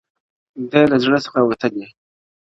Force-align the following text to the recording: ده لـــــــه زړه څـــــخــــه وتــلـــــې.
ده 0.69 0.79
لـــــــه 0.89 0.97
زړه 1.03 1.17
څـــــخــــه 1.23 1.41
وتــلـــــې. 1.49 1.87